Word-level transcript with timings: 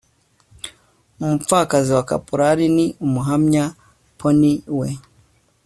Umupfakazi 1.21 1.91
wa 1.93 2.03
Kaporali 2.11 2.65
ni 2.75 2.85
umuhamya 3.05 3.63
pony 4.17 4.53
we 4.79 4.89